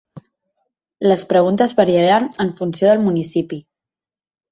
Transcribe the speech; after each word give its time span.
Les 1.11 1.23
preguntes 1.33 1.75
variaran 1.79 2.25
en 2.45 2.49
funció 2.63 2.89
del 2.93 3.05
municipi. 3.09 3.61